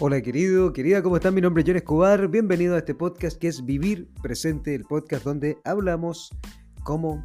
[0.00, 1.34] Hola querido, querida, ¿cómo están?
[1.34, 2.26] Mi nombre es John Escobar.
[2.26, 6.30] Bienvenido a este podcast que es Vivir Presente, el podcast donde hablamos
[6.82, 7.24] cómo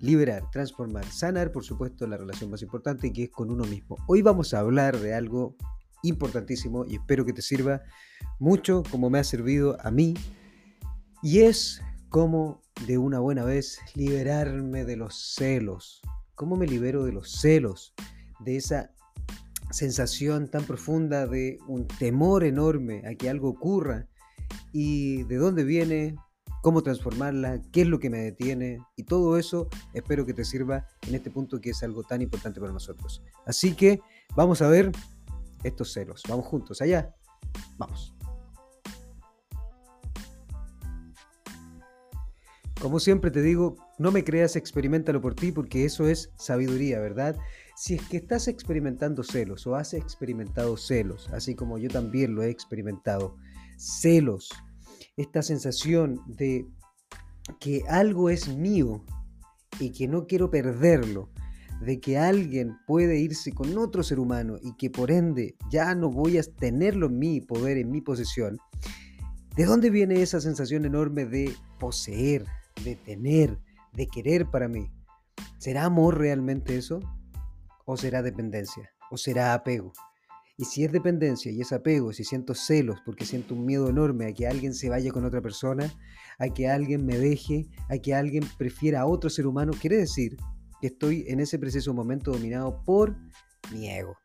[0.00, 3.96] liberar, transformar, sanar, por supuesto, la relación más importante que es con uno mismo.
[4.08, 5.54] Hoy vamos a hablar de algo
[6.02, 7.82] importantísimo y espero que te sirva
[8.38, 10.14] mucho como me ha servido a mí
[11.22, 16.00] y es cómo de una buena vez liberarme de los celos.
[16.36, 17.92] ¿Cómo me libero de los celos?
[18.40, 18.92] De esa
[19.72, 24.06] sensación tan profunda de un temor enorme a que algo ocurra
[24.72, 26.16] y de dónde viene,
[26.62, 30.86] cómo transformarla, qué es lo que me detiene y todo eso espero que te sirva
[31.06, 33.22] en este punto que es algo tan importante para nosotros.
[33.46, 34.00] Así que
[34.36, 34.92] vamos a ver
[35.64, 36.22] estos celos.
[36.28, 37.14] Vamos juntos allá.
[37.78, 38.14] Vamos.
[42.80, 47.36] Como siempre te digo, no me creas, experimentalo por ti porque eso es sabiduría, ¿verdad?
[47.76, 52.42] Si es que estás experimentando celos o has experimentado celos, así como yo también lo
[52.42, 53.36] he experimentado,
[53.78, 54.50] celos,
[55.16, 56.66] esta sensación de
[57.60, 59.04] que algo es mío
[59.78, 61.30] y que no quiero perderlo,
[61.80, 66.10] de que alguien puede irse con otro ser humano y que por ende ya no
[66.10, 68.58] voy a tenerlo en mi poder, en mi posesión,
[69.56, 72.44] ¿de dónde viene esa sensación enorme de poseer,
[72.84, 73.58] de tener,
[73.92, 74.90] de querer para mí.
[75.58, 77.00] ¿Será amor realmente eso?
[77.84, 78.90] ¿O será dependencia?
[79.10, 79.92] ¿O será apego?
[80.56, 84.26] Y si es dependencia y es apego, si siento celos porque siento un miedo enorme
[84.26, 85.92] a que alguien se vaya con otra persona,
[86.38, 90.36] a que alguien me deje, a que alguien prefiera a otro ser humano, quiere decir
[90.80, 93.16] que estoy en ese preciso momento dominado por
[93.72, 94.16] mi ego.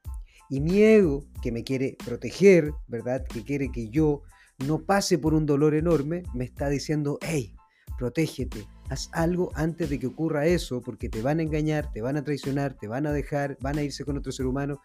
[0.49, 3.25] Y mi ego, que me quiere proteger, ¿verdad?
[3.25, 4.21] Que quiere que yo
[4.65, 7.55] no pase por un dolor enorme, me está diciendo, hey,
[7.97, 12.17] protégete, haz algo antes de que ocurra eso, porque te van a engañar, te van
[12.17, 14.81] a traicionar, te van a dejar, van a irse con otro ser humano.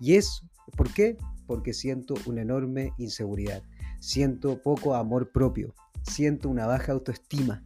[0.00, 0.42] Y es,
[0.76, 1.16] ¿por qué?
[1.46, 3.62] Porque siento una enorme inseguridad,
[4.00, 7.64] siento poco amor propio, siento una baja autoestima.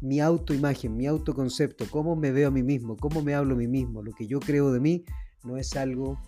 [0.00, 3.68] Mi autoimagen, mi autoconcepto, cómo me veo a mí mismo, cómo me hablo a mí
[3.68, 5.04] mismo, lo que yo creo de mí,
[5.44, 6.18] no es algo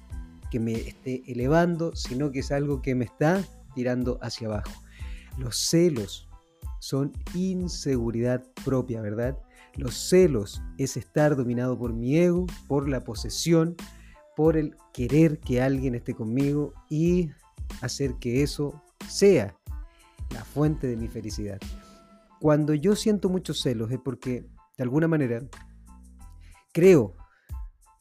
[0.51, 3.43] que me esté elevando, sino que es algo que me está
[3.75, 4.73] tirando hacia abajo.
[5.39, 6.29] Los celos,
[6.83, 9.39] son inseguridad propia, ¿verdad?
[9.77, 13.77] Los celos es estar dominado por mi ego, por la posesión,
[14.35, 17.31] por el querer que alguien esté conmigo y
[17.83, 19.57] hacer que eso sea
[20.35, 21.61] la fuente de mi felicidad.
[22.41, 24.45] Cuando yo siento muchos celos es porque,
[24.77, 25.41] de alguna manera,
[26.73, 27.15] creo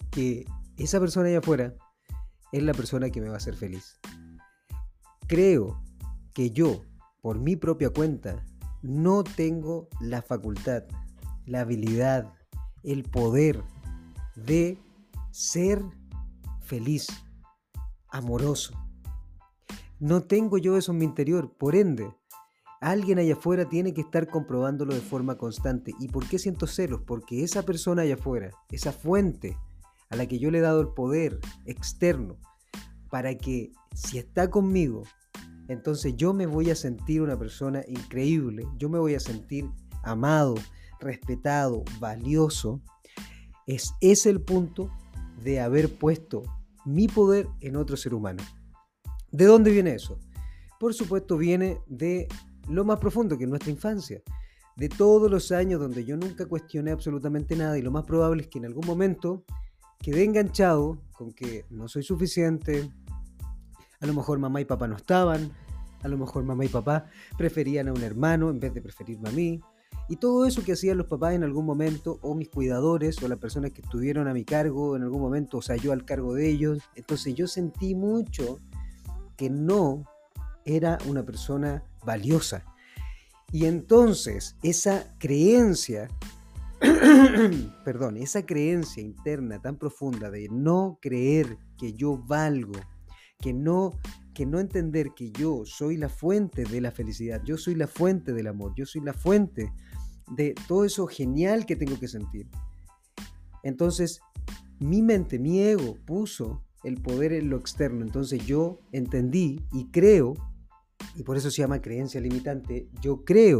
[0.09, 0.43] que
[0.77, 1.75] esa persona allá afuera
[2.51, 3.99] es la persona que me va a hacer feliz.
[5.27, 5.83] Creo
[6.33, 6.83] que yo,
[7.21, 8.43] por mi propia cuenta,
[8.81, 10.83] no tengo la facultad,
[11.45, 12.33] la habilidad,
[12.83, 13.63] el poder
[14.35, 14.77] de
[15.31, 15.83] ser
[16.61, 17.07] feliz,
[18.09, 18.73] amoroso.
[19.99, 22.11] No tengo yo eso en mi interior, por ende,
[22.79, 25.93] alguien allá afuera tiene que estar comprobándolo de forma constante.
[25.99, 27.01] ¿Y por qué siento celos?
[27.05, 29.57] Porque esa persona allá afuera, esa fuente
[30.09, 32.37] a la que yo le he dado el poder externo,
[33.09, 35.03] para que si está conmigo
[35.71, 39.69] entonces yo me voy a sentir una persona increíble, yo me voy a sentir
[40.03, 40.55] amado,
[40.99, 42.81] respetado, valioso.
[43.65, 44.91] Es, es el punto
[45.43, 46.43] de haber puesto
[46.85, 48.43] mi poder en otro ser humano.
[49.31, 50.19] ¿De dónde viene eso?
[50.79, 52.27] Por supuesto viene de
[52.67, 54.21] lo más profundo que es nuestra infancia,
[54.75, 58.47] de todos los años donde yo nunca cuestioné absolutamente nada y lo más probable es
[58.49, 59.45] que en algún momento
[59.99, 62.91] quedé enganchado con que no soy suficiente,
[64.01, 65.51] a lo mejor mamá y papá no estaban,
[66.03, 67.05] a lo mejor mamá y papá
[67.37, 69.61] preferían a un hermano en vez de preferirme a mí.
[70.09, 73.37] Y todo eso que hacían los papás en algún momento, o mis cuidadores, o las
[73.37, 76.49] personas que estuvieron a mi cargo en algún momento, o sea, yo al cargo de
[76.49, 76.79] ellos.
[76.95, 78.59] Entonces yo sentí mucho
[79.37, 80.03] que no
[80.65, 82.65] era una persona valiosa.
[83.51, 86.09] Y entonces esa creencia,
[87.85, 92.73] perdón, esa creencia interna tan profunda de no creer que yo valgo,
[93.41, 93.91] que no,
[94.33, 98.33] que no entender que yo soy la fuente de la felicidad, yo soy la fuente
[98.33, 99.73] del amor, yo soy la fuente
[100.35, 102.47] de todo eso genial que tengo que sentir.
[103.63, 104.21] Entonces,
[104.79, 108.03] mi mente, mi ego puso el poder en lo externo.
[108.03, 110.33] Entonces yo entendí y creo,
[111.15, 113.59] y por eso se llama creencia limitante, yo creo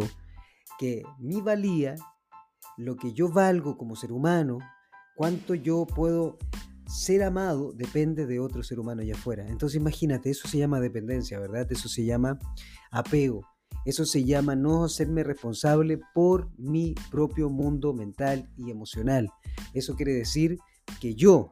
[0.79, 1.95] que mi valía,
[2.77, 4.59] lo que yo valgo como ser humano,
[5.15, 6.37] cuánto yo puedo
[6.91, 9.47] ser amado depende de otro ser humano allá afuera.
[9.47, 11.71] Entonces imagínate, eso se llama dependencia, ¿verdad?
[11.71, 12.37] Eso se llama
[12.91, 13.47] apego.
[13.85, 19.29] Eso se llama no hacerme responsable por mi propio mundo mental y emocional.
[19.73, 20.57] Eso quiere decir
[20.99, 21.51] que yo,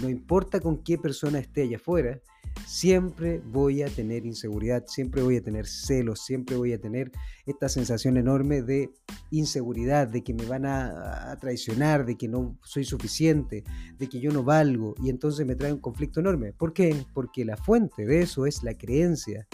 [0.00, 2.20] no importa con qué persona esté allá afuera,
[2.68, 7.10] siempre voy a tener inseguridad, siempre voy a tener celos, siempre voy a tener
[7.46, 8.90] esta sensación enorme de
[9.30, 13.64] inseguridad, de que me van a, traicionar, de que no soy suficiente,
[13.98, 16.52] de que yo no valgo, y entonces me trae un conflicto enorme.
[16.52, 16.94] ¿Por qué?
[17.14, 19.48] Porque la fuente de eso es la creencia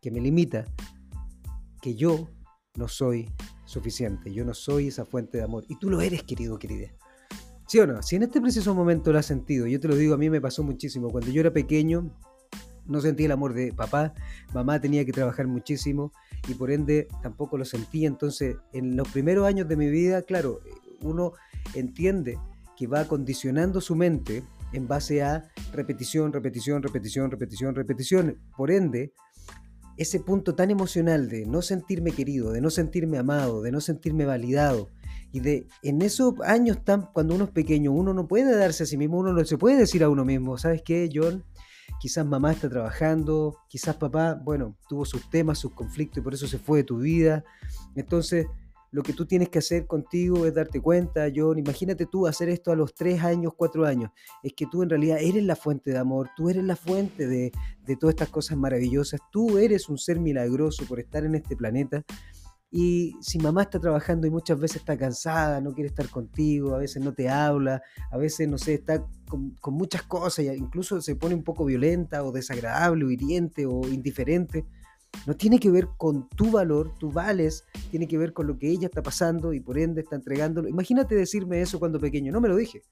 [0.00, 0.64] que me limita,
[1.82, 2.30] que yo
[2.76, 3.28] no soy
[3.66, 6.88] suficiente, yo no soy esa fuente de amor, y tú lo eres, querido, querida.
[7.68, 8.02] ¿Sí o no?
[8.02, 10.40] Si en este preciso momento lo has sentido, yo te lo digo, a mí me
[10.40, 11.10] pasó muchísimo.
[11.10, 12.10] Cuando yo era pequeño,
[12.86, 14.14] no sentí el amor de papá,
[14.52, 16.12] mamá tenía que trabajar muchísimo
[16.48, 18.06] y por ende tampoco lo sentí.
[18.06, 20.60] Entonces, en los primeros años de mi vida, claro,
[21.00, 21.32] uno
[21.74, 22.38] entiende
[22.76, 24.42] que va condicionando su mente
[24.72, 28.38] en base a repetición, repetición, repetición, repetición, repetición.
[28.56, 29.12] Por ende,
[29.96, 34.24] ese punto tan emocional de no sentirme querido, de no sentirme amado, de no sentirme
[34.24, 34.90] validado,
[35.34, 38.86] y de en esos años tan, cuando uno es pequeño, uno no puede darse a
[38.86, 41.44] sí mismo, uno no se puede decir a uno mismo, ¿sabes qué, John?
[42.00, 46.46] Quizás mamá está trabajando, quizás papá, bueno, tuvo sus temas, sus conflictos y por eso
[46.46, 47.44] se fue de tu vida.
[47.94, 48.46] Entonces,
[48.94, 52.70] lo que tú tienes que hacer contigo es darte cuenta, John, imagínate tú hacer esto
[52.70, 54.12] a los tres años, cuatro años,
[54.42, 57.50] es que tú en realidad eres la fuente de amor, tú eres la fuente de,
[57.84, 62.04] de todas estas cosas maravillosas, tú eres un ser milagroso por estar en este planeta
[62.76, 66.78] y si mamá está trabajando y muchas veces está cansada, no quiere estar contigo, a
[66.78, 67.80] veces no te habla,
[68.10, 72.32] a veces, no sé, está con, muchas cosas, incluso se pone un poco violenta o
[72.32, 74.64] desagradable o hiriente o indiferente,
[75.24, 78.68] no tiene que ver con tu valor, tú vales, tiene que ver con lo que
[78.68, 80.68] ella está pasando y por ende está entregándolo.
[80.68, 82.82] Imagínate decirme eso cuando pequeño, no me lo dije.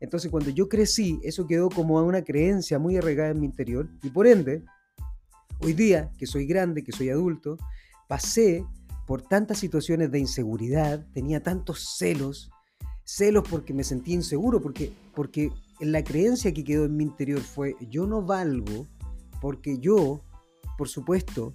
[0.00, 4.08] Entonces cuando yo crecí, eso quedó como una creencia muy arraigada en mi interior y
[4.08, 4.64] por ende,
[5.60, 7.58] hoy día que soy grande, que soy adulto,
[8.06, 8.64] pasé
[9.08, 12.50] por tantas situaciones de inseguridad, tenía tantos celos,
[13.04, 15.50] celos porque me sentía inseguro, porque, porque
[15.80, 18.86] la creencia que quedó en mi interior fue yo no valgo
[19.40, 20.20] porque yo,
[20.76, 21.54] por supuesto,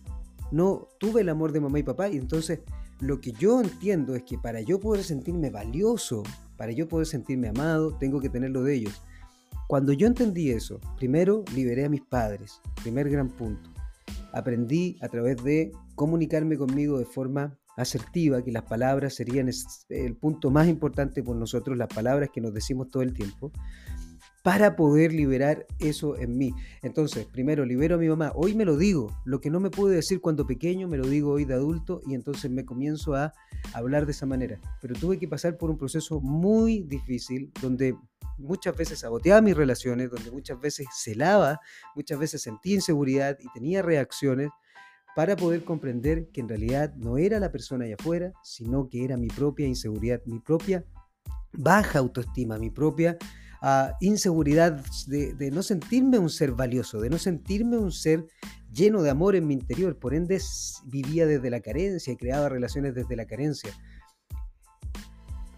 [0.52, 2.62] no tuve el amor de mamá y papá y entonces
[3.00, 6.24] lo que yo entiendo es que para yo poder sentirme valioso,
[6.58, 9.04] para yo poder sentirme amado, tengo que tenerlo de ellos.
[9.68, 13.70] Cuando yo entendí eso, primero liberé a mis padres, primer gran punto
[14.34, 19.50] aprendí a través de comunicarme conmigo de forma asertiva, que las palabras serían
[19.90, 23.51] el punto más importante por nosotros, las palabras que nos decimos todo el tiempo,
[24.44, 26.54] para poder liberar eso en mí.
[26.81, 29.95] Entonces, primero libero a mi mamá, hoy me lo digo, lo que no me pude
[29.95, 33.34] decir cuando pequeño, me lo digo hoy de adulto y entonces me comienzo a
[33.74, 34.60] hablar de esa manera.
[34.81, 37.96] Pero tuve que pasar por un proceso muy difícil donde
[38.38, 41.62] muchas veces saboteaba mis relaciones, donde muchas veces celaba,
[41.96, 44.50] muchas veces sentía inseguridad y tenía reacciones
[45.15, 49.18] para poder comprender que en realidad no era la persona allá afuera, sino que era
[49.18, 50.86] mi propia inseguridad, mi propia
[51.54, 53.18] baja autoestima, mi propia
[53.62, 58.25] ah, inseguridad de, de, no sentirme un ser valioso, de no sentirme un ser
[58.71, 60.00] lleno de amor en mi interior.
[60.00, 60.42] Por ende,
[60.86, 63.71] vivía desde la carencia y creaba relaciones desde la carencia.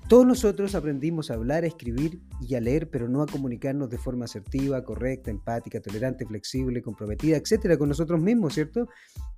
[0.07, 3.97] Todos nosotros aprendimos a hablar, a escribir y a leer, pero no a comunicarnos de
[3.97, 8.87] forma asertiva, correcta, empática, tolerante, flexible, comprometida, etcétera, con nosotros mismos, ¿cierto?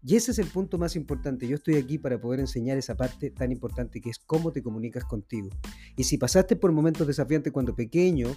[0.03, 1.47] Y ese es el punto más importante.
[1.47, 5.05] Yo estoy aquí para poder enseñar esa parte tan importante que es cómo te comunicas
[5.05, 5.47] contigo.
[5.95, 8.27] Y si pasaste por momentos desafiantes cuando pequeño,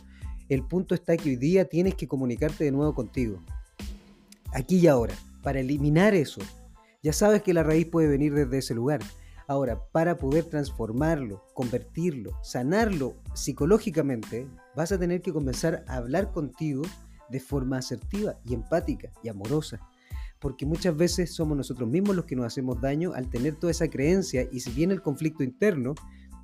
[0.49, 3.43] el punto está que hoy día tienes que comunicarte de nuevo contigo.
[4.53, 6.41] Aquí y ahora, para eliminar eso.
[7.03, 9.01] Ya sabes que la raíz puede venir desde ese lugar
[9.51, 16.83] Ahora, para poder transformarlo, convertirlo, sanarlo psicológicamente, vas a tener que comenzar a hablar contigo
[17.31, 19.81] de forma asertiva y empática y amorosa.
[20.39, 23.91] Porque muchas veces somos nosotros mismos los que nos hacemos daño al tener toda esa
[23.91, 25.97] creencia y si viene el conflicto interno,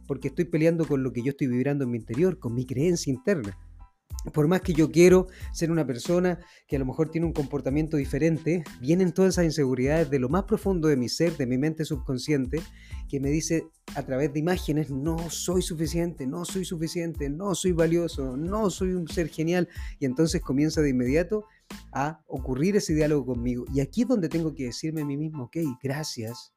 [0.09, 3.13] porque estoy peleando con lo que yo estoy vibrando en mi interior, con mi creencia
[3.13, 3.57] interna
[4.33, 7.97] por más que yo quiero ser una persona que a lo mejor tiene un comportamiento
[7.97, 11.85] diferente, vienen todas esas inseguridades de lo más profundo de mi ser, de mi mente
[11.85, 12.61] subconsciente,
[13.09, 17.73] que me dice a través de imágenes, no soy suficiente, no soy suficiente, no soy
[17.73, 19.69] valioso, no soy un ser genial.
[19.99, 21.45] Y entonces comienza de inmediato
[21.93, 23.65] a ocurrir ese diálogo conmigo.
[23.73, 26.53] Y aquí es donde tengo que decirme a mí mismo, ok, gracias.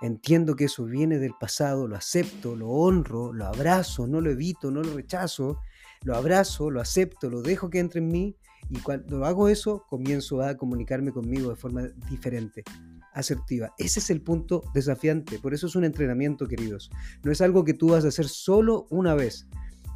[0.00, 4.70] Entiendo que eso viene del pasado, lo acepto, lo honro, lo abrazo, no lo evito,
[4.70, 5.58] no lo rechazo
[6.02, 8.36] lo abrazo, lo acepto, lo dejo que entre en mí
[8.68, 12.64] y cuando hago eso comienzo a comunicarme conmigo de forma diferente,
[13.12, 13.72] asertiva.
[13.78, 16.90] Ese es el punto desafiante, por eso es un entrenamiento, queridos.
[17.22, 19.46] No es algo que tú vas a hacer solo una vez.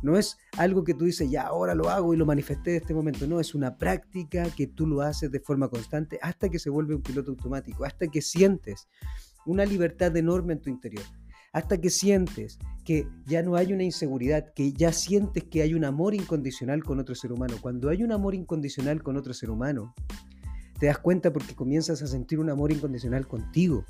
[0.02, 2.95] No es algo que tú dices, ya ahora lo hago y lo manifesté de este
[2.95, 3.26] momento.
[3.26, 6.95] No, es una práctica que tú lo haces de forma constante hasta que se vuelve
[6.95, 8.88] un piloto automático, hasta que sientes
[9.45, 11.04] una libertad enorme en tu interior
[11.52, 15.85] hasta que sientes que ya no hay una inseguridad, que ya sientes que hay un
[15.85, 17.57] amor incondicional con otro ser humano.
[17.61, 19.95] Cuando hay un amor incondicional con otro ser humano,
[20.78, 23.85] te das cuenta porque comienzas a sentir un amor incondicional contigo.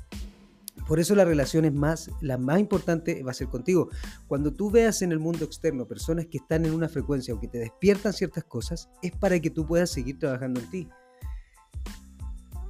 [0.87, 3.89] Por eso la relación es más, la más importante va a ser contigo.
[4.27, 7.47] Cuando tú veas en el mundo externo personas que están en una frecuencia o que
[7.47, 10.89] te despiertan ciertas cosas, es para que tú puedas seguir trabajando en ti.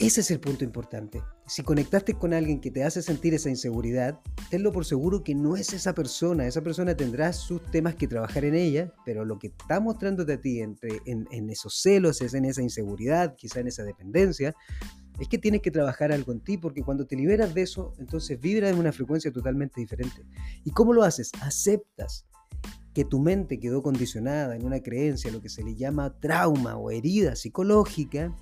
[0.02, 1.22] Ese es el punto importante.
[1.46, 5.56] Si conectaste con alguien que te hace sentir esa inseguridad, tenlo por seguro que no
[5.56, 6.48] es esa persona.
[6.48, 10.42] Esa persona tendrá sus temas que trabajar en ella, pero lo que está mostrándote a
[10.42, 14.56] ti entre, en, esos celos, es en esa inseguridad, quizá en esa dependencia,
[15.20, 18.40] es que tienes que trabajar algo en ti, porque cuando te liberas de eso, entonces
[18.40, 20.26] vibras en una frecuencia totalmente diferente.
[20.64, 21.30] ¿Y cómo lo haces?
[21.42, 22.26] Aceptas
[22.96, 26.90] que tu mente quedó condicionada en una creencia, lo que se le llama trauma o
[26.90, 28.36] herida psicológica,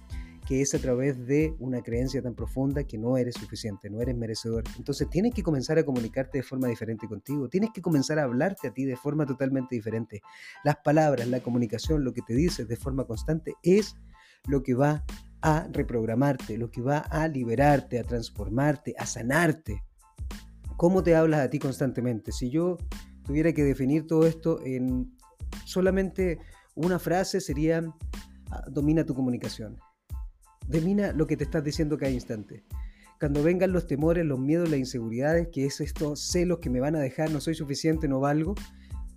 [0.49, 4.17] que es a través de una creencia tan profunda que no eres suficiente, no eres
[4.17, 4.63] merecedor.
[4.79, 8.67] Entonces tienes que comenzar a comunicarte de forma diferente contigo, tienes que comenzar a hablarte
[8.67, 10.23] a ti de forma totalmente diferente.
[10.63, 13.95] Las palabras, la comunicación, lo que te dices de forma constante es
[14.47, 15.05] lo que va
[15.43, 19.83] a reprogramarte, lo que va a liberarte, a transformarte, a sanarte.
[20.77, 22.31] ¿Cómo te hablas a ti constantemente?
[22.31, 22.79] Si yo
[23.23, 25.15] tuviera que definir todo esto en
[25.65, 26.39] solamente
[26.73, 27.83] una frase sería
[28.49, 29.77] ah, domina tu comunicación.
[30.69, 32.63] Domina lo que te estás diciendo cada instante.
[33.19, 36.95] Cuando vengan los temores, los miedos, las inseguridades, que es estos celos que me van
[36.95, 38.53] a dejar, no soy suficiente, no valgo,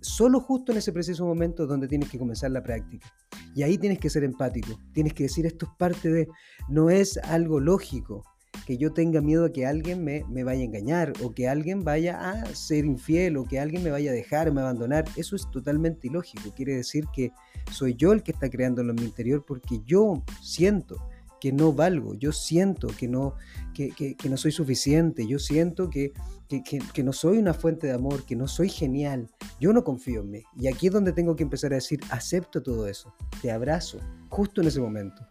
[0.01, 3.07] solo justo en ese preciso momento donde tienes que comenzar la práctica.
[3.55, 6.27] Y ahí tienes que ser empático, tienes que decir esto es parte de,
[6.69, 8.23] no es algo lógico
[8.65, 11.83] que yo tenga miedo a que alguien me, me vaya a engañar o que alguien
[11.83, 15.05] vaya a ser infiel o que alguien me vaya a dejar, me abandonar.
[15.17, 16.51] Eso es totalmente ilógico.
[16.55, 17.31] Quiere decir que
[17.71, 20.97] soy yo el que está creándolo en mi interior porque yo siento
[21.43, 23.35] que no valgo, yo siento que no,
[23.73, 26.13] que, no soy suficiente, yo siento que,
[26.47, 30.29] que, no soy una fuente de amor, que no soy genial, yo no confío en
[30.29, 30.43] mí.
[30.57, 34.61] Y aquí es donde tengo que empezar a decir, acepto todo eso, te abrazo, justo
[34.61, 35.27] en ese momento,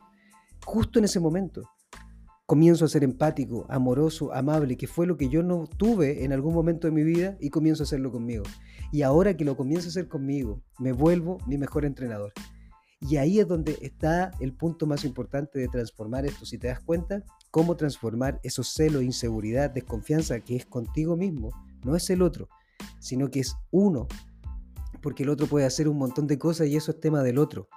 [0.66, 1.62] justo en ese momento.
[2.44, 6.52] Comienzo a ser empático, amoroso, amable, que fue lo que yo no tuve en algún
[6.52, 8.42] momento de mi vida y comienzo a hacerlo conmigo.
[8.92, 12.34] Y ahora que lo comienzo a hacer conmigo, me vuelvo mi mejor entrenador.
[13.08, 16.46] Y ahí es donde está el punto más importante de transformar esto.
[16.46, 21.50] Si te das cuenta, cómo transformar esos celos, inseguridad, desconfianza que es contigo mismo,
[21.84, 22.48] no es el otro,
[23.00, 24.06] sino que es uno.
[25.02, 27.68] Porque el otro puede hacer un montón de cosas y eso es tema del otro.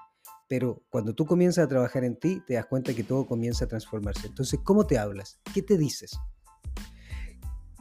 [0.47, 3.67] Pero cuando tú comienzas a trabajar en ti, te das cuenta que todo comienza a
[3.67, 4.27] transformarse.
[4.27, 5.39] Entonces, ¿cómo te hablas?
[5.55, 6.11] ¿Qué te dices?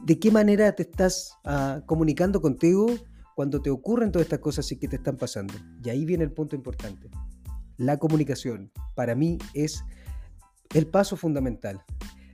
[0.03, 2.87] ¿De qué manera te estás ah, comunicando contigo
[3.35, 5.53] cuando te ocurren todas estas cosas y que te están pasando?
[5.83, 7.07] Y ahí viene el punto importante.
[7.77, 9.83] La comunicación para mí es
[10.73, 11.83] el paso fundamental.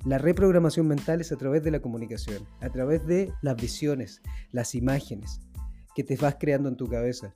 [0.06, 4.22] La reprogramación mental es a través de la comunicación, a través de las visiones,
[4.52, 5.42] las imágenes
[5.96, 7.34] que te vas creando en tu cabeza.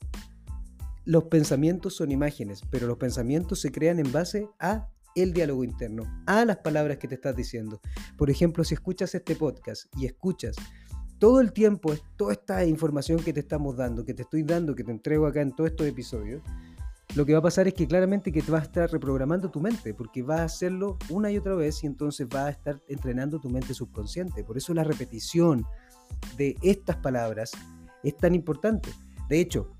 [1.03, 6.03] Los pensamientos son imágenes, pero los pensamientos se crean en base a el diálogo interno,
[6.25, 7.79] a las palabras que te estás diciendo.
[8.17, 10.55] Por ejemplo, si escuchas este podcast y escuchas
[11.19, 14.83] todo el tiempo toda esta información que te estamos dando, que te estoy dando, que
[14.83, 16.41] te entrego acá en todos estos episodios,
[17.15, 19.93] lo que va a pasar es que claramente que te a estar reprogramando tu mente,
[19.93, 23.49] porque vas a hacerlo una y otra vez y entonces vas a estar entrenando tu
[23.49, 24.43] mente subconsciente.
[24.43, 25.65] Por eso la repetición
[26.37, 27.51] de estas palabras
[28.03, 28.89] es tan importante.
[29.29, 29.71] De hecho,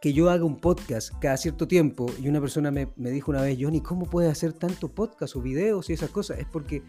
[0.00, 3.42] que yo haga un podcast cada cierto tiempo y una persona me, me dijo una
[3.42, 6.38] vez, Johnny, ¿cómo puedes hacer tanto podcast o videos y esas cosas?
[6.38, 6.82] Es porque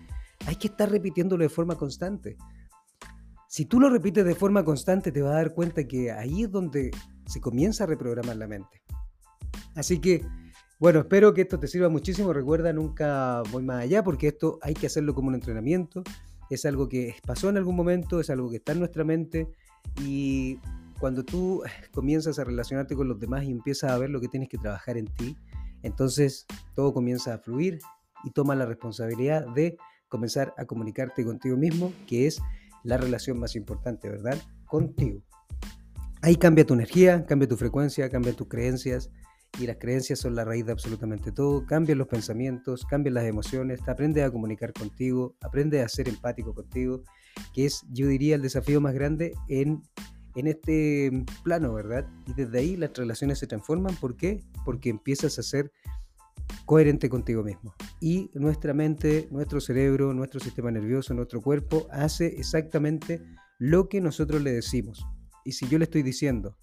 [0.45, 2.37] hay que estar repitiéndolo de forma constante.
[3.49, 6.51] Si tú lo repites de forma constante, te vas a dar cuenta que ahí es
[6.51, 6.91] donde
[7.25, 8.83] se comienza a reprogramar la mente.
[9.75, 10.25] Así que,
[10.79, 12.33] bueno, espero que esto te sirva muchísimo.
[12.33, 16.03] Recuerda, nunca voy más allá porque esto hay que hacerlo como un entrenamiento.
[16.49, 19.49] Es algo que pasó en algún momento, es algo que está en nuestra mente
[20.03, 20.59] y
[20.99, 24.49] cuando tú comienzas a relacionarte con los demás y empiezas a ver lo que tienes
[24.49, 25.37] que trabajar en ti,
[25.83, 26.45] entonces
[26.75, 27.79] todo comienza a fluir
[28.23, 29.77] y toma la responsabilidad de
[30.09, 32.41] comenzar a comunicarte contigo mismo, que es
[32.83, 34.37] la relación más importante, ¿verdad?
[34.65, 35.21] Contigo.
[36.21, 39.09] Ahí cambia tu energía, cambia tu frecuencia, cambia tus creencias,
[39.59, 41.65] y las creencias son la raíz de absolutamente todo.
[41.65, 47.03] Cambian los pensamientos, cambian las emociones, aprende a comunicar contigo, aprende a ser empático contigo,
[47.53, 49.81] que es, yo diría, el desafío más grande en,
[50.35, 52.07] en este plano, ¿verdad?
[52.25, 53.95] Y desde ahí las relaciones se transforman.
[53.97, 54.39] ¿Por qué?
[54.63, 55.71] Porque empiezas a ser
[56.65, 57.75] coherente contigo mismo.
[57.99, 63.21] Y nuestra mente, nuestro cerebro, nuestro sistema nervioso, nuestro cuerpo hace exactamente
[63.57, 65.05] lo que nosotros le decimos.
[65.43, 66.57] Y si yo le estoy diciendo,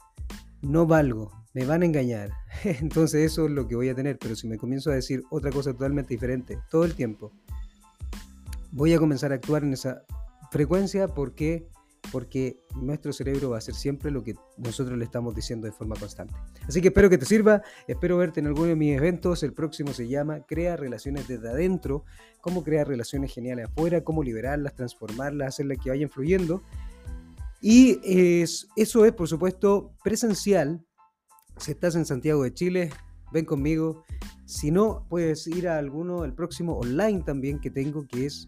[0.63, 2.33] no valgo, me van a engañar.
[2.65, 5.51] Entonces eso es lo que voy a tener, pero si me comienzo a decir otra
[5.51, 7.33] cosa totalmente diferente todo el tiempo,
[8.73, 10.03] voy a comenzar a actuar en esa
[10.51, 11.67] frecuencia porque
[12.13, 15.97] porque nuestro cerebro va a hacer siempre lo que nosotros le estamos diciendo de forma
[15.97, 16.35] constante.
[16.69, 19.93] Así que espero que te sirva, espero verte en alguno de mis eventos, el próximo
[19.93, 22.05] se llama Crea relaciones desde adentro,
[22.41, 26.63] cómo crear relaciones geniales afuera, cómo liberarlas, transformarlas, hacerlas que vayan fluyendo.
[27.61, 27.99] Y
[28.77, 30.86] eso es, por supuesto, presencial.
[31.59, 32.91] Si estás en Santiago de Chile,
[33.33, 34.05] ven conmigo.
[34.45, 38.47] Si no, puedes ir a alguno, el próximo online también que tengo, que es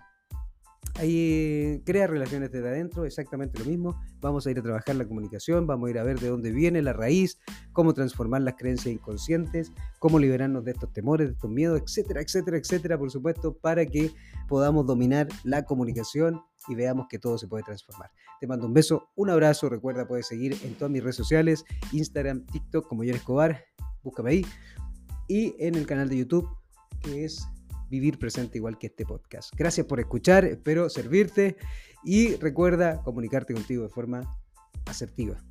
[0.99, 4.01] Ahí crea relaciones desde adentro, exactamente lo mismo.
[4.21, 6.83] Vamos a ir a trabajar la comunicación, vamos a ir a ver de dónde viene
[6.83, 7.39] la raíz,
[7.73, 12.57] cómo transformar las creencias inconscientes, cómo liberarnos de estos temores, de estos miedos, etcétera, etcétera,
[12.57, 14.11] etcétera, por supuesto, para que
[14.49, 18.11] podamos dominar la comunicación y veamos que todo se puede transformar.
[18.41, 22.47] Te mando un beso, un abrazo, recuerda puedes seguir en todas mis redes sociales, Instagram,
[22.47, 23.65] TikTok como John Escobar,
[24.03, 24.47] búscame ahí,
[25.27, 26.49] y en el canal de YouTube
[27.03, 27.47] que es
[27.91, 29.53] vivir presente igual que este podcast.
[29.57, 31.57] Gracias por escuchar, espero servirte
[32.05, 34.39] y recuerda comunicarte contigo de forma
[34.87, 35.43] asertiva.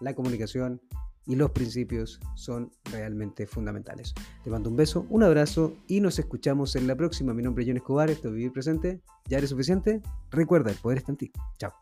[0.00, 0.80] La comunicación
[1.26, 4.14] y los principios son realmente fundamentales.
[4.44, 7.34] Te mando un beso, un abrazo y nos escuchamos en la próxima.
[7.34, 9.00] Mi nombre es John Escobar, esto es Vivir Presente.
[9.28, 10.00] ¿Ya eres suficiente?
[10.30, 11.32] Recuerda, el poder está en ti.
[11.58, 11.72] Chao.